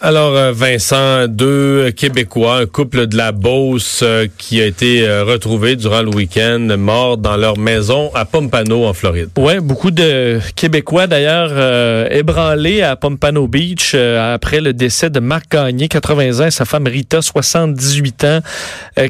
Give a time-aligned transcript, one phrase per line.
[0.00, 5.24] Alors, euh, Vincent, deux Québécois, un couple de la Beauce euh, qui a été euh,
[5.24, 9.30] retrouvé durant le week-end, mort dans leur maison à Pompano, en Floride.
[9.36, 11.50] Ouais, beaucoup de Québécois d'ailleurs
[12.12, 16.86] ébranlés à Pompano Beach après le décès de Marc Gagné, 80 ans, et sa femme
[16.86, 18.40] Rita, 78 ans,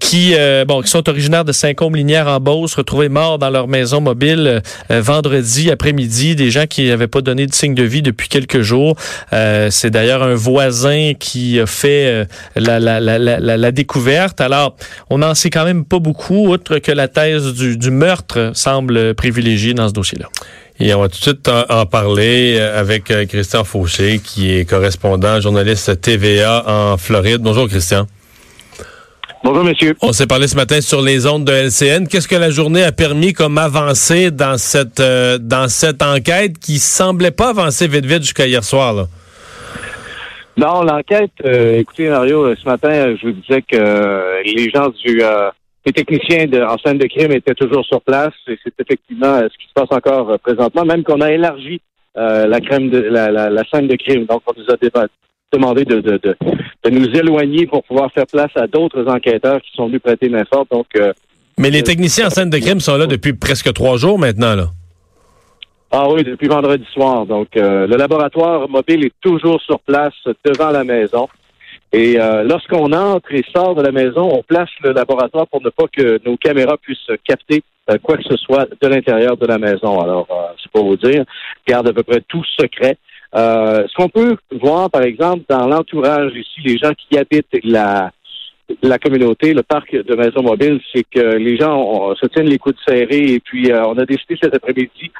[0.00, 0.34] qui
[0.66, 5.70] bon, qui sont originaires de Saint-Côme-Linière en Beauce, retrouvés morts dans leur maison mobile vendredi
[5.70, 6.34] après-midi.
[6.34, 8.96] Des gens qui n'avaient pas donné de signe de vie depuis quelques jours.
[9.30, 10.71] C'est d'ailleurs un voisin
[11.18, 12.24] qui a fait euh,
[12.56, 14.40] la, la, la, la, découverte.
[14.40, 14.76] Alors,
[15.10, 19.14] on n'en sait quand même pas beaucoup, outre que la thèse du, du meurtre semble
[19.14, 20.28] privilégiée dans ce dossier-là.
[20.80, 24.64] Et on va tout de suite en, parler euh, avec euh, Christian Fauché, qui est
[24.64, 27.40] correspondant, journaliste TVA en Floride.
[27.40, 28.06] Bonjour, Christian.
[29.44, 29.94] Bonjour, monsieur.
[30.02, 32.06] On s'est parlé ce matin sur les ondes de LCN.
[32.06, 37.32] Qu'est-ce que la journée a permis comme avancée dans cette, dans cette enquête qui semblait
[37.32, 39.08] pas avancer vite vite jusqu'à hier soir, là?
[40.56, 44.88] Non, l'enquête, euh, écoutez, Mario, euh, ce matin, euh, je vous disais que les gens
[44.90, 45.22] du
[45.84, 49.58] les techniciens de, en scène de crime étaient toujours sur place et c'est effectivement ce
[49.58, 51.80] qui se passe encore présentement, même qu'on a élargi
[52.14, 54.26] la crème de la, la, scène de crime.
[54.26, 55.06] Donc, on nous a
[55.52, 56.36] demandé de, de, de,
[56.84, 60.44] de, nous éloigner pour pouvoir faire place à d'autres enquêteurs qui sont venus prêter main
[60.44, 60.70] forte.
[60.70, 60.86] Donc,
[61.58, 64.68] Mais les techniciens en scène de crime sont là depuis presque trois jours maintenant, là.
[65.94, 67.26] Ah oui, depuis vendredi soir.
[67.26, 71.28] Donc, euh, le laboratoire mobile est toujours sur place devant la maison.
[71.92, 75.68] Et euh, lorsqu'on entre et sort de la maison, on place le laboratoire pour ne
[75.68, 79.58] pas que nos caméras puissent capter euh, quoi que ce soit de l'intérieur de la
[79.58, 80.00] maison.
[80.00, 80.26] Alors,
[80.62, 81.26] c'est pour vous dire,
[81.68, 82.96] garde à peu près tout secret.
[83.34, 88.12] ce qu'on peut voir, par exemple, dans l'entourage ici, les gens qui habitent la
[88.82, 92.76] la communauté, le parc de maisons mobiles, c'est que les gens se tiennent les coudes
[92.86, 95.10] serrés et puis on a décidé cet après-midi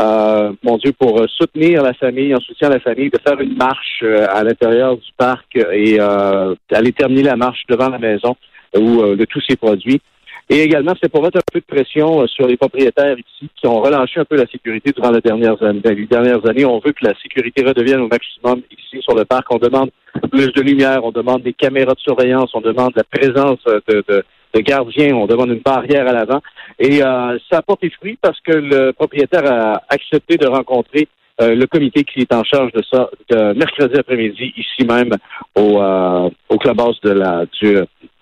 [0.00, 3.38] euh, mon Dieu, pour euh, soutenir la famille, en soutien à la famille, de faire
[3.40, 8.36] une marche euh, à l'intérieur du parc et aller terminer la marche devant la maison
[8.76, 10.00] où de tous ces produits.
[10.52, 13.80] Et également, c'est pour mettre un peu de pression sur les propriétaires ici qui ont
[13.80, 15.80] relâché un peu la sécurité durant les dernières années.
[15.84, 19.46] les dernières années, on veut que la sécurité redevienne au maximum ici sur le parc.
[19.50, 19.90] On demande
[20.32, 24.24] plus de lumière, on demande des caméras de surveillance, on demande la présence de,
[24.56, 26.40] gardiens, on demande une barrière à l'avant.
[26.80, 31.06] Et euh, ça a porté fruit parce que le propriétaire a accepté de rencontrer
[31.40, 35.12] euh, le comité qui est en charge de ça de mercredi après-midi ici même
[35.54, 37.78] au, euh, au de la du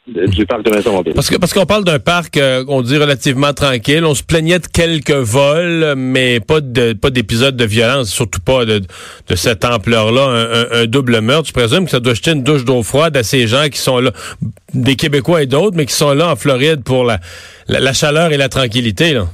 [0.08, 1.12] du parc de.
[1.12, 4.04] Parce que parce qu'on parle d'un parc, euh, on dit relativement tranquille.
[4.04, 8.64] On se plaignait de quelques vols, mais pas de pas d'épisodes de violence, surtout pas
[8.64, 10.68] de, de cette ampleur-là.
[10.72, 11.48] Un, double meurtre.
[11.48, 13.98] Je présume que ça doit jeter une douche d'eau froide à ces gens qui sont
[13.98, 14.12] là,
[14.74, 17.18] des Québécois et d'autres, mais qui sont là en Floride pour la,
[17.68, 19.12] la, chaleur et la tranquillité.
[19.12, 19.26] Là.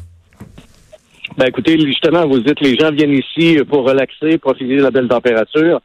[1.39, 5.09] Ben écoutez, justement, vous dites les gens viennent ici pour relaxer, profiter de la belle
[5.09, 5.81] température.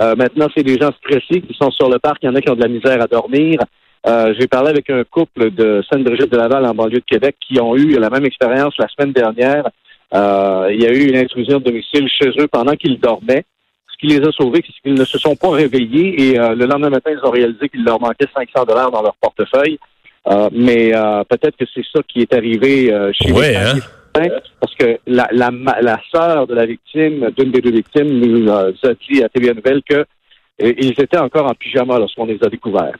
[0.00, 2.18] Euh, maintenant, c'est des gens stressés qui sont sur le parc.
[2.22, 3.60] Il y en a qui ont de la misère à dormir.
[4.06, 7.98] Euh, j'ai parlé avec un couple de Sainte-Brigitte-de-Laval en banlieue de Québec qui ont eu
[7.98, 9.66] la même expérience la semaine dernière.
[10.12, 13.44] Euh, il y a eu une intrusion de domicile chez eux pendant qu'ils dormaient.
[13.90, 16.66] Ce qui les a sauvés, c'est qu'ils ne se sont pas réveillés et euh, le
[16.66, 19.78] lendemain matin, ils ont réalisé qu'il leur manquait 500 dollars dans leur portefeuille.
[20.52, 20.92] mais
[21.30, 23.78] peut-être que c'est ça qui est arrivé chez les hein?
[24.60, 25.50] parce que la, la,
[25.80, 28.70] la sœur de la victime, d'une des deux victimes, nous a
[29.08, 30.04] dit à TVA Nouvelle que
[30.58, 32.96] ils étaient encore en pyjama lorsqu'on les a découverts.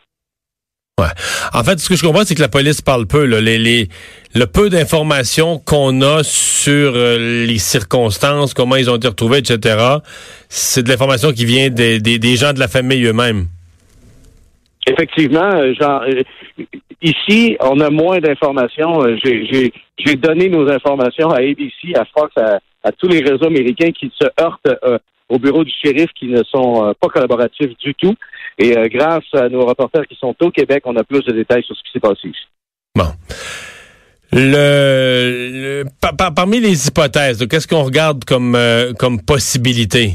[0.96, 3.24] En fait, ce que je comprends, c'est que la police parle peu.
[3.26, 3.40] Là.
[3.40, 9.76] Le peu d'informations qu'on a sur euh, les circonstances, comment ils ont été retrouvés, etc.,
[10.48, 13.46] c'est de l'information qui vient des, gens de la famille eux-mêmes.
[14.86, 16.22] Effectivement, euh, genre, euh,
[17.02, 19.04] ici, on a moins d'informations.
[19.24, 24.28] J'ai donné nos informations à ABC, à Fox, à, tous les réseaux américains qui se
[24.40, 28.14] heurtent au bureau du shérif qui ne sont pas collaboratifs du tout.
[28.58, 31.62] Et euh, grâce à nos reporters qui sont au Québec, on a plus de détails
[31.64, 32.46] sur ce qui s'est passé ici.
[32.94, 33.06] Bon.
[34.32, 35.84] Le,
[36.34, 40.14] parmi les hypothèses, qu'est-ce qu'on regarde comme, euh, comme possibilité?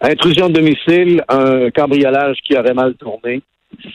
[0.00, 3.42] Intrusion de domicile, un cambriolage qui aurait mal tourné.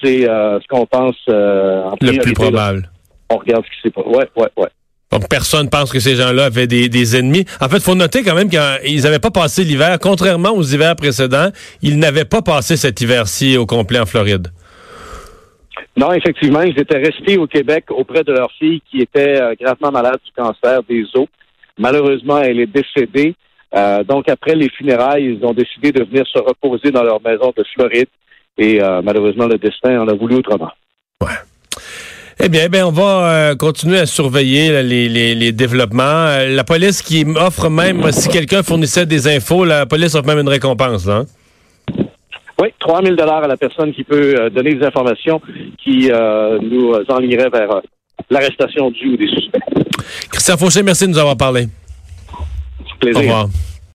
[0.02, 2.90] C'est ce qu'on pense en Le plus probable.
[3.30, 4.08] On regarde ce qui s'est passé.
[4.08, 4.70] Ouais, ouais, ouais.
[5.18, 7.44] Donc, personne pense que ces gens-là avaient des, ennemis.
[7.60, 9.98] En fait, il faut noter quand même qu'ils n'avaient pas passé l'hiver.
[10.00, 11.50] Contrairement aux hivers précédents,
[11.82, 14.50] ils n'avaient pas passé cet hiver-ci au complet en Floride.
[15.96, 19.92] Non, effectivement, ils étaient restés au Québec auprès de leur fille qui était euh, gravement
[19.92, 21.28] malade du cancer des os.
[21.80, 23.34] Malheureusement, elle est décédée.
[23.76, 27.52] Euh, donc, après les funérailles, ils ont décidé de venir se reposer dans leur maison
[27.58, 28.10] de Floride.
[28.60, 30.70] Et euh, malheureusement, le destin en a voulu autrement.
[31.24, 31.34] Ouais.
[32.40, 36.04] Eh bien, ben, on va euh, continuer à surveiller là, les, les, les, développements.
[36.04, 40.40] Euh, la police qui offre même, si quelqu'un fournissait des infos, la police offre même
[40.40, 41.08] une récompense.
[41.08, 41.26] Là, hein?
[42.62, 45.42] Oui, 3 000 à la personne qui peut euh, donner des informations
[45.84, 46.12] qui
[46.62, 47.82] nous enlignerait vers
[48.30, 49.62] l'arrestation du ou des suspects.
[50.32, 51.68] Christian Fauché, merci de nous avoir parlé.
[53.00, 53.20] Plaisir.
[53.20, 53.48] Au revoir.